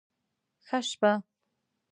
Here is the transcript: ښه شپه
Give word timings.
ښه 0.65 0.79
شپه 0.87 1.11